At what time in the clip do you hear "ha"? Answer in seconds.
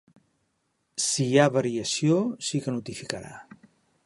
1.43-1.47